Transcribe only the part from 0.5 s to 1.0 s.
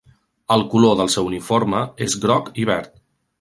El color